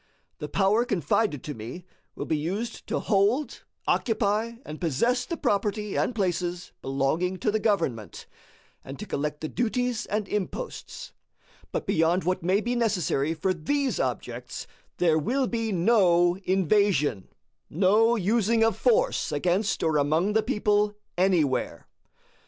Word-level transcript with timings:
The 0.39 0.49
power 0.49 0.83
confided 0.83 1.43
to 1.43 1.53
me 1.53 1.85
will 2.15 2.25
be 2.25 2.35
used 2.35 2.87
to 2.87 2.99
hold, 3.01 3.61
occupy, 3.87 4.53
and 4.65 4.81
possess 4.81 5.25
the 5.27 5.37
property 5.37 5.95
and 5.95 6.15
places 6.15 6.71
belonging 6.81 7.37
to 7.37 7.51
the 7.51 7.59
government, 7.59 8.25
and 8.83 8.97
to 8.97 9.05
collect 9.05 9.41
the 9.41 9.47
duties 9.47 10.07
and 10.07 10.27
imposts; 10.27 11.13
but 11.71 11.85
beyond 11.85 12.23
what 12.23 12.41
may 12.41 12.61
be 12.61 12.75
necessary 12.75 13.35
for 13.35 13.53
these 13.53 13.99
objects, 13.99 14.65
there 14.97 15.19
will 15.19 15.45
be 15.45 15.71
no 15.71 16.35
invasion, 16.45 17.27
no 17.69 18.15
using 18.15 18.63
of 18.63 18.75
force 18.75 19.31
against 19.31 19.83
or 19.83 19.97
among 19.99 20.33
the 20.33 20.41
people 20.41 20.95
anywhere. 21.15 21.87